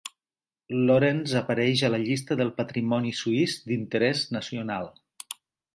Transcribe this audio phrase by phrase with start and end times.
[0.87, 4.93] Lorenz apareix a la llista del patrimoni suís d'interès nacional.